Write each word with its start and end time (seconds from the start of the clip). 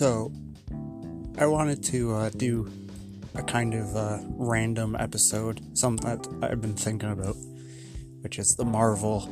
So, 0.00 0.32
I 1.36 1.44
wanted 1.44 1.82
to 1.92 2.14
uh, 2.14 2.30
do 2.30 2.72
a 3.34 3.42
kind 3.42 3.74
of 3.74 3.94
uh, 3.94 4.20
random 4.30 4.96
episode, 4.98 5.60
something 5.76 6.08
that 6.08 6.26
I've 6.42 6.62
been 6.62 6.72
thinking 6.72 7.10
about, 7.10 7.36
which 8.22 8.38
is 8.38 8.56
the 8.56 8.64
Marvel 8.64 9.28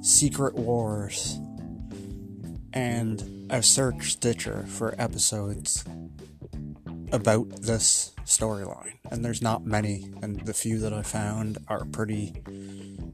Secret 0.00 0.54
Wars. 0.54 1.38
And 2.72 3.46
I've 3.50 3.66
searched 3.66 4.12
Stitcher 4.12 4.64
for 4.68 4.94
episodes 4.96 5.84
about 7.12 7.50
this 7.60 8.14
storyline, 8.24 8.94
and 9.10 9.22
there's 9.22 9.42
not 9.42 9.66
many, 9.66 10.10
and 10.22 10.40
the 10.46 10.54
few 10.54 10.78
that 10.78 10.94
I 10.94 11.02
found 11.02 11.58
are 11.68 11.84
pretty 11.84 12.42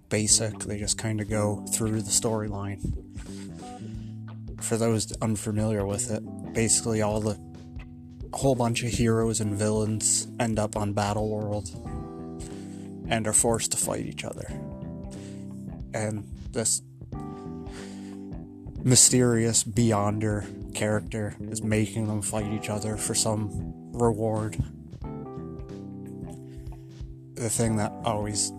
basic. 0.09 0.61
They 0.61 0.79
just 0.79 0.98
kind 0.98 1.21
of 1.21 1.29
go 1.29 1.66
through 1.73 2.02
the 2.02 2.12
storyline. 2.12 3.05
For 4.60 4.77
those 4.77 5.12
unfamiliar 5.23 5.87
with 5.87 6.10
it, 6.10 6.23
basically 6.52 7.02
all 7.02 7.20
the 7.20 7.38
whole 8.33 8.55
bunch 8.55 8.82
of 8.82 8.91
heroes 8.91 9.41
and 9.41 9.55
villains 9.55 10.29
end 10.41 10.59
up 10.59 10.77
on 10.77 10.92
Battle 10.92 11.30
World 11.30 11.70
and 13.09 13.27
are 13.27 13.32
forced 13.32 13.73
to 13.73 13.77
fight 13.77 14.06
each 14.06 14.24
other. 14.24 14.46
And 15.95 16.24
this 16.52 16.82
mysterious 18.82 19.65
Beyonder 19.65 20.74
character 20.74 21.37
is 21.41 21.62
making 21.62 22.07
them 22.09 22.23
fight 22.23 22.52
each 22.52 22.68
other 22.68 22.96
for 22.96 23.15
some 23.15 23.51
reward. 23.93 24.57
The 27.34 27.51
thing 27.51 27.77
that 27.77 27.93
always 28.04 28.52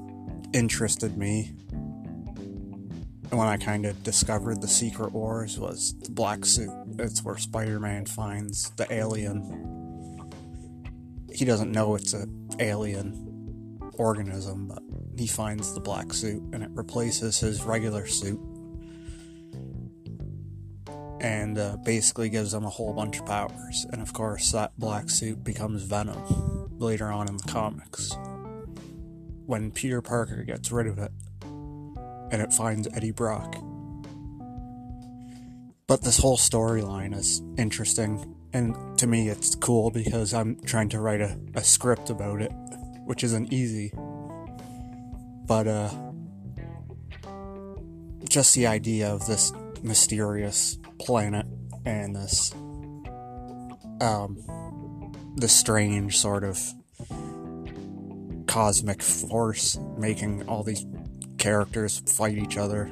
interested 0.54 1.18
me 1.18 1.54
when 3.30 3.48
I 3.48 3.58
kind 3.58 3.86
of 3.86 4.04
discovered 4.04 4.62
the 4.62 4.68
Secret 4.68 5.12
Wars 5.12 5.60
was 5.60 5.94
the 6.00 6.12
black 6.12 6.46
suit. 6.46 6.72
It's 7.00 7.24
where 7.24 7.38
Spider 7.38 7.80
Man 7.80 8.06
finds 8.06 8.70
the 8.72 8.92
alien. 8.94 10.30
He 11.34 11.46
doesn't 11.46 11.72
know 11.72 11.96
it's 11.96 12.14
an 12.14 12.50
alien 12.60 13.80
organism, 13.96 14.68
but 14.68 14.84
he 15.18 15.28
finds 15.28 15.74
the 15.74 15.80
black 15.80 16.14
suit 16.14 16.42
and 16.54 16.64
it 16.64 16.70
replaces 16.72 17.40
his 17.40 17.64
regular 17.64 18.08
suit 18.08 18.40
and 21.20 21.58
uh, 21.58 21.78
basically 21.84 22.30
gives 22.30 22.54
him 22.54 22.64
a 22.64 22.70
whole 22.70 22.94
bunch 22.94 23.20
of 23.20 23.26
powers. 23.26 23.86
And 23.92 24.02
of 24.02 24.14
course, 24.14 24.52
that 24.52 24.78
black 24.78 25.10
suit 25.10 25.44
becomes 25.44 25.84
Venom 25.84 26.78
later 26.78 27.12
on 27.12 27.28
in 27.28 27.38
the 27.38 27.52
comics. 27.52 28.16
When 29.46 29.72
Peter 29.72 30.02
Parker 30.02 30.44
gets 30.44 30.72
rid 30.72 30.88
of 30.88 31.00
it, 31.00 31.12
and 32.32 32.42
it 32.42 32.54
finds 32.54 32.88
Eddie 32.94 33.12
Brock. 33.12 33.56
But 35.88 36.02
this 36.02 36.18
whole 36.18 36.38
storyline 36.38 37.16
is 37.16 37.42
interesting, 37.58 38.36
and 38.54 38.76
to 39.00 39.08
me, 39.08 39.30
it's 39.30 39.56
cool 39.56 39.90
because 39.90 40.34
I'm 40.34 40.60
trying 40.66 40.90
to 40.90 41.00
write 41.00 41.22
a, 41.22 41.40
a 41.56 41.64
script 41.64 42.10
about 42.10 42.42
it, 42.42 42.52
which 43.06 43.24
isn't 43.24 43.54
easy. 43.54 43.94
But, 45.46 45.68
uh, 45.68 45.90
just 48.30 48.54
the 48.56 48.68
idea 48.68 49.10
of 49.12 49.26
this 49.26 49.54
mysterious 49.82 50.78
planet 51.00 51.46
and 51.86 52.16
this 52.16 52.52
um 54.02 54.38
this 55.38 55.54
strange 55.56 56.18
sort 56.18 56.44
of 56.44 56.60
cosmic 58.48 59.02
force 59.02 59.80
making 59.98 60.48
all 60.48 60.64
these 60.64 60.86
characters 61.48 62.00
fight 62.06 62.38
each 62.38 62.58
other. 62.58 62.92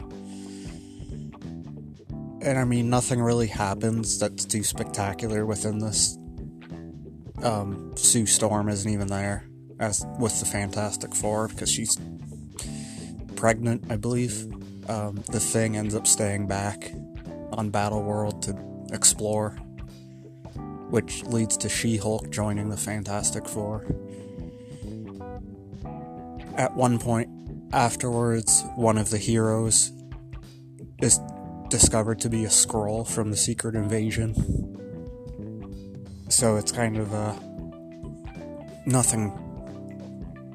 And 2.42 2.58
I 2.58 2.64
mean 2.64 2.89
nothing 2.89 3.22
really 3.22 3.48
happens 3.48 4.17
that's 4.17 4.45
too 4.45 4.64
spectacular 4.64 5.45
within 5.45 5.80
this. 5.80 6.17
Um, 7.43 7.92
Sue 7.98 8.26
Storm 8.26 8.70
isn't 8.70 8.89
even 8.89 9.08
there 9.08 9.45
as 9.82 10.05
with 10.20 10.39
the 10.39 10.45
Fantastic 10.45 11.14
Four 11.14 11.49
because 11.49 11.70
she's 11.70 11.99
pregnant, 13.36 13.83
I 13.89 13.98
believe. 13.98 14.48
Um, 14.87 15.22
the 15.30 15.42
thing 15.42 15.76
ends 15.76 15.93
up 15.93 16.08
staying 16.08 16.48
back 16.48 16.93
on 17.52 17.72
Battle 17.72 18.04
World 18.04 18.42
to 18.43 18.55
explore, 18.93 19.49
which 20.92 21.23
leads 21.23 21.58
to 21.58 21.67
She 21.67 21.98
Hulk 21.98 22.30
joining 22.30 22.70
the 22.70 22.77
Fantastic 22.77 23.49
Four. 23.49 23.86
At 26.55 26.73
one 26.73 26.99
point 26.99 27.35
afterwards, 27.73 28.64
one 28.76 28.98
of 28.98 29.09
the 29.09 29.17
heroes 29.17 29.92
is 31.02 31.20
discovered 31.70 32.20
to 32.20 32.30
be 32.30 32.45
a 32.45 32.49
Skrull 32.49 33.08
from 33.08 33.31
the 33.31 33.37
Secret 33.37 33.76
Invasion. 33.76 34.33
So 36.30 36.58
it's 36.58 36.71
kind 36.71 36.98
of 36.98 37.14
a. 37.14 37.39
Nothing 38.87 39.42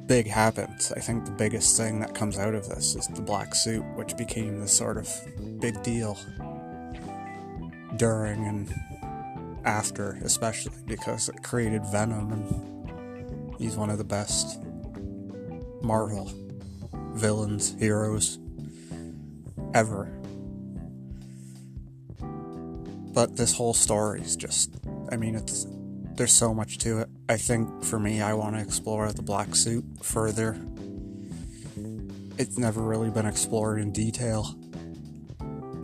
big 0.06 0.26
happens. 0.26 0.92
I 0.96 1.00
think 1.00 1.24
the 1.24 1.32
biggest 1.32 1.76
thing 1.76 2.00
that 2.00 2.14
comes 2.14 2.38
out 2.38 2.54
of 2.54 2.68
this 2.68 2.94
is 2.94 3.06
the 3.08 3.22
black 3.22 3.54
suit, 3.54 3.84
which 3.96 4.16
became 4.16 4.60
this 4.60 4.72
sort 4.72 4.96
of 4.96 5.08
big 5.60 5.82
deal 5.82 6.18
during 7.96 8.46
and 8.46 8.74
after, 9.64 10.18
especially 10.24 10.72
because 10.86 11.28
it 11.28 11.42
created 11.42 11.84
Venom, 11.86 12.32
and 12.32 13.56
he's 13.58 13.76
one 13.76 13.90
of 13.90 13.98
the 13.98 14.04
best 14.04 14.60
Marvel 15.82 16.32
villains, 17.20 17.76
heroes 17.78 18.38
ever. 19.74 20.06
But 23.12 23.36
this 23.36 23.52
whole 23.52 23.74
story 23.74 24.22
is 24.22 24.36
just, 24.36 24.74
I 25.10 25.16
mean, 25.16 25.34
it's 25.34 25.66
there's 26.14 26.32
so 26.32 26.52
much 26.52 26.78
to 26.78 26.98
it. 27.00 27.08
I 27.28 27.36
think 27.36 27.84
for 27.84 27.98
me, 27.98 28.20
I 28.20 28.34
want 28.34 28.56
to 28.56 28.62
explore 28.62 29.10
the 29.12 29.22
black 29.22 29.54
suit 29.54 29.84
further. 30.02 30.56
It's 32.38 32.58
never 32.58 32.82
really 32.82 33.10
been 33.10 33.26
explored 33.26 33.80
in 33.80 33.92
detail 33.92 34.54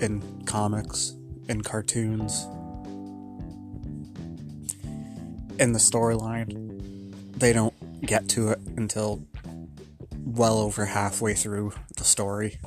in 0.00 0.42
comics 0.44 1.16
in 1.48 1.62
cartoons. 1.62 2.44
In 5.58 5.72
the 5.72 5.78
storyline, 5.78 7.14
they 7.38 7.52
don't 7.52 7.74
get 8.02 8.28
to 8.30 8.50
it 8.50 8.60
until 8.76 9.26
well 10.36 10.58
over 10.58 10.84
halfway 10.84 11.34
through 11.34 11.72
the 11.96 12.04
story. 12.04 12.58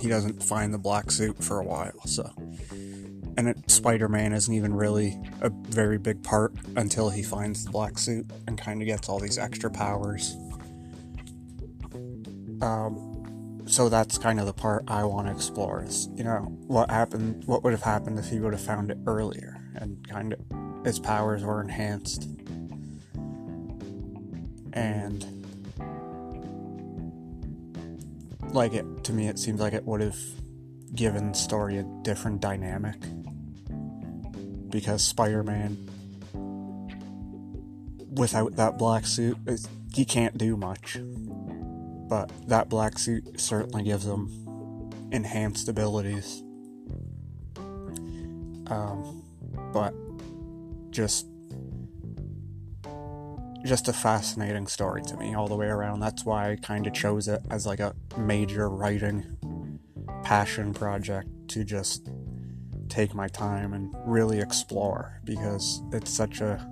He 0.00 0.08
doesn't 0.08 0.42
find 0.42 0.72
the 0.72 0.78
black 0.78 1.10
suit 1.10 1.42
for 1.42 1.58
a 1.58 1.64
while, 1.64 2.06
so. 2.06 2.30
And 3.36 3.64
Spider 3.66 4.08
Man 4.08 4.32
isn't 4.32 4.52
even 4.52 4.74
really 4.74 5.18
a 5.40 5.50
very 5.50 5.98
big 5.98 6.22
part 6.22 6.52
until 6.76 7.10
he 7.10 7.22
finds 7.22 7.64
the 7.64 7.70
black 7.70 7.98
suit 7.98 8.30
and 8.46 8.58
kind 8.58 8.82
of 8.82 8.86
gets 8.86 9.08
all 9.08 9.18
these 9.18 9.38
extra 9.38 9.70
powers. 9.70 10.36
Um, 12.60 13.62
so 13.66 13.88
that's 13.88 14.18
kind 14.18 14.38
of 14.38 14.46
the 14.46 14.52
part 14.52 14.84
I 14.86 15.04
want 15.04 15.28
to 15.28 15.32
explore 15.32 15.82
is, 15.82 16.08
you 16.14 16.24
know, 16.24 16.40
what 16.66 16.90
happened, 16.90 17.44
what 17.46 17.64
would 17.64 17.72
have 17.72 17.82
happened 17.82 18.18
if 18.18 18.28
he 18.28 18.38
would 18.38 18.52
have 18.52 18.62
found 18.62 18.90
it 18.90 18.98
earlier 19.06 19.60
and 19.74 20.06
kind 20.08 20.34
of 20.34 20.84
his 20.84 20.98
powers 20.98 21.42
were 21.42 21.60
enhanced. 21.60 22.28
And 24.74 25.41
like 28.54 28.74
it, 28.74 29.04
to 29.04 29.12
me, 29.12 29.28
it 29.28 29.38
seems 29.38 29.60
like 29.60 29.72
it 29.72 29.84
would 29.84 30.00
have 30.00 30.18
given 30.94 31.32
the 31.32 31.38
story 31.38 31.78
a 31.78 31.84
different 32.02 32.40
dynamic 32.40 32.96
because 34.68 35.04
Spider 35.04 35.42
Man, 35.42 35.76
without 38.14 38.56
that 38.56 38.78
black 38.78 39.06
suit, 39.06 39.36
he 39.94 40.04
can't 40.04 40.36
do 40.36 40.56
much 40.56 40.98
but 42.12 42.30
that 42.46 42.68
black 42.68 42.98
suit 42.98 43.40
certainly 43.40 43.84
gives 43.84 44.04
him 44.04 44.28
enhanced 45.12 45.66
abilities. 45.66 46.42
Um, 48.66 49.24
but 49.72 49.94
just 50.90 51.26
just 53.64 53.88
a 53.88 53.92
fascinating 53.92 54.66
story 54.66 55.02
to 55.02 55.16
me 55.16 55.34
all 55.34 55.48
the 55.48 55.54
way 55.54 55.66
around. 55.66 56.00
That's 56.00 56.24
why 56.24 56.52
I 56.52 56.56
kind 56.56 56.86
of 56.86 56.92
chose 56.92 57.28
it 57.28 57.40
as 57.50 57.66
like 57.66 57.80
a 57.80 57.94
major 58.16 58.68
writing 58.68 59.78
passion 60.24 60.72
project 60.72 61.28
to 61.48 61.64
just 61.64 62.08
take 62.88 63.14
my 63.14 63.28
time 63.28 63.72
and 63.72 63.94
really 64.04 64.40
explore 64.40 65.20
because 65.24 65.82
it's 65.92 66.12
such 66.12 66.40
a 66.40 66.68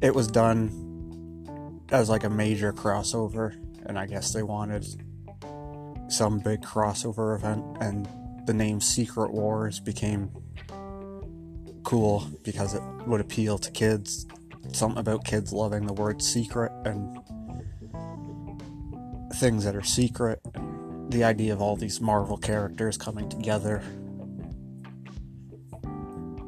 it 0.00 0.14
was 0.14 0.28
done 0.28 1.80
as 1.90 2.08
like 2.08 2.24
a 2.24 2.30
major 2.30 2.72
crossover, 2.72 3.54
and 3.86 3.98
I 3.98 4.06
guess 4.06 4.32
they 4.32 4.42
wanted 4.42 4.86
some 6.08 6.38
big 6.38 6.62
crossover 6.62 7.36
event, 7.36 7.64
and 7.80 8.08
the 8.46 8.54
name 8.54 8.80
Secret 8.80 9.30
Wars 9.32 9.80
became 9.80 10.30
cool 11.82 12.26
because 12.42 12.74
it 12.74 12.82
would 13.06 13.20
appeal 13.20 13.58
to 13.58 13.70
kids. 13.70 14.26
Something 14.72 14.98
about 14.98 15.24
kids 15.24 15.52
loving 15.52 15.86
the 15.86 15.92
word 15.92 16.22
secret 16.22 16.72
and 16.84 17.18
things 19.34 19.64
that 19.64 19.74
are 19.74 19.82
secret. 19.82 20.40
And 20.54 21.12
the 21.12 21.24
idea 21.24 21.52
of 21.52 21.60
all 21.60 21.76
these 21.76 22.00
Marvel 22.00 22.36
characters 22.36 22.96
coming 22.96 23.28
together. 23.28 23.82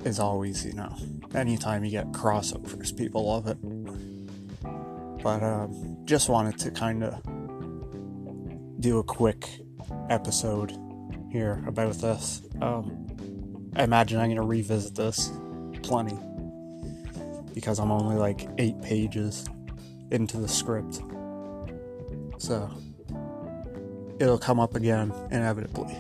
is 0.04 0.18
always, 0.18 0.64
you 0.64 0.72
know, 0.72 0.94
anytime 1.34 1.84
you 1.84 1.90
get 1.90 2.10
crossovers, 2.12 2.96
people 2.96 3.26
love 3.26 3.46
it. 3.46 3.58
But 5.22 5.42
um, 5.42 5.98
just 6.04 6.28
wanted 6.28 6.58
to 6.58 6.70
kind 6.70 7.04
of 7.04 7.22
do 8.80 8.98
a 8.98 9.04
quick 9.04 9.48
episode 10.10 10.76
here 11.30 11.62
about 11.66 11.94
this. 11.94 12.42
Um, 12.60 13.06
I 13.76 13.84
imagine 13.84 14.18
I'm 14.18 14.26
going 14.26 14.36
to 14.36 14.42
revisit 14.42 14.94
this 14.94 15.30
plenty 15.82 16.18
because 17.54 17.78
I'm 17.78 17.90
only 17.90 18.16
like 18.16 18.48
eight 18.58 18.80
pages 18.82 19.46
into 20.10 20.38
the 20.38 20.48
script. 20.48 21.02
So 22.38 22.70
it'll 24.18 24.38
come 24.38 24.60
up 24.60 24.74
again 24.74 25.12
inevitably. 25.30 25.96